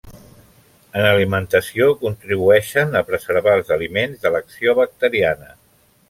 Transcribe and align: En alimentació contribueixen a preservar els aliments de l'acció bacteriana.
En 0.99 1.03
alimentació 1.07 1.89
contribueixen 1.99 2.97
a 3.01 3.03
preservar 3.09 3.53
els 3.59 3.69
aliments 3.75 4.23
de 4.25 4.31
l'acció 4.37 4.75
bacteriana. 4.81 5.53